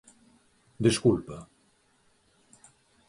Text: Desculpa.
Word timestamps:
Desculpa. 0.85 1.37